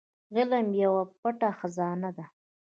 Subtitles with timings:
[0.35, 2.25] علم يوه پټه خزانه ده.